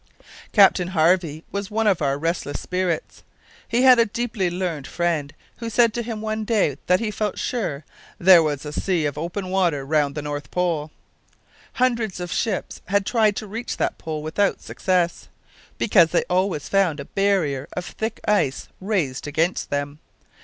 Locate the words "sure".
7.37-7.85